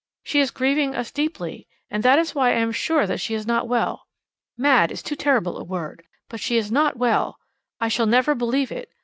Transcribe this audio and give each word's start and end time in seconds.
She 0.23 0.39
is 0.39 0.49
grieving 0.49 0.95
us 0.95 1.11
deeply, 1.11 1.67
and 1.91 2.01
that 2.01 2.17
is 2.17 2.33
why 2.33 2.49
I 2.49 2.59
am 2.59 2.71
sure 2.71 3.05
that 3.05 3.19
she 3.21 3.35
is 3.35 3.45
not 3.45 3.67
well. 3.67 4.07
'Mad' 4.57 4.91
is 4.91 5.03
too 5.03 5.15
terrible 5.15 5.59
a 5.59 5.63
word, 5.63 6.01
but 6.27 6.39
she 6.39 6.57
is 6.57 6.71
not 6.71 6.97
well. 6.97 7.37
I 7.79 7.87
shall 7.87 8.07
never 8.07 8.33
believe 8.33 8.71
it. 8.71 8.89